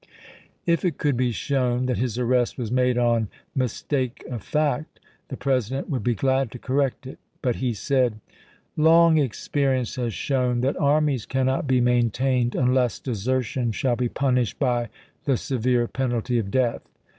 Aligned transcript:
If 0.65 0.83
it 0.83 0.97
could 0.97 1.15
be 1.15 1.31
shown 1.31 1.85
that 1.85 1.97
his 1.99 2.17
arrest 2.17 2.57
was 2.57 2.71
made 2.71 2.97
on 2.97 3.27
mistake 3.53 4.25
of 4.31 4.41
fact, 4.41 4.99
the 5.27 5.37
President 5.37 5.91
would 5.91 6.03
be 6.03 6.15
glad 6.15 6.49
to 6.53 6.57
correct 6.57 7.05
it. 7.05 7.19
But 7.43 7.57
he 7.57 7.75
said: 7.75 8.19
Long 8.75 9.19
experience 9.19 9.97
has 9.97 10.15
shown 10.15 10.61
that 10.61 10.75
armies 10.81 11.27
cannot 11.27 11.67
be 11.67 11.81
maintained 11.81 12.55
unless 12.55 12.97
desertion 12.99 13.73
shall 13.73 13.95
be 13.95 14.09
punished 14.09 14.57
by 14.57 14.89
the 15.25 15.37
severe 15.37 15.87
penalty 15.87 16.39
of 16.39 16.49
death. 16.49 16.81